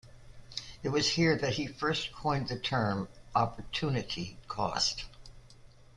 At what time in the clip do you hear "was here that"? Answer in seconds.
0.89-1.53